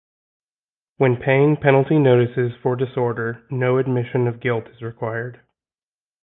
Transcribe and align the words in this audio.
When 0.97 1.15
paying 1.17 1.57
penalty 1.57 1.99
notices 1.99 2.53
for 2.63 2.75
disorder, 2.75 3.45
no 3.51 3.77
admission 3.77 4.27
of 4.27 4.39
guilt 4.39 4.67
is 4.69 4.81
required. 4.81 5.41